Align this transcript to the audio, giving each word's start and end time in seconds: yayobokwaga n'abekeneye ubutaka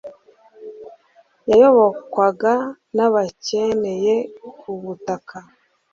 yayobokwaga 1.49 2.53
n'abekeneye 2.95 4.15
ubutaka 4.71 5.37